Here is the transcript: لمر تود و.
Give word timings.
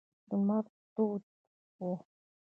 لمر 0.29 0.63
تود 0.95 1.23
و. 1.83 1.85